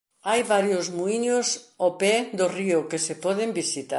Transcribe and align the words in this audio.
Hai 0.29 0.41
varios 0.53 0.85
muíños 0.99 1.47
ao 1.83 1.91
pé 2.01 2.13
do 2.37 2.45
río 2.57 2.79
que 2.89 2.99
se 3.05 3.13
poden 3.25 3.49
visitar. 3.61 3.89